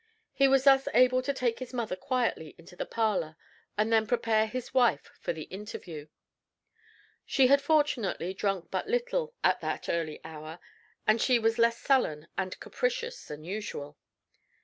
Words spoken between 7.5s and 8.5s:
fortunately